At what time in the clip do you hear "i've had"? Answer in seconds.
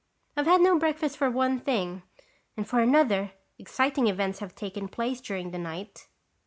0.35-0.61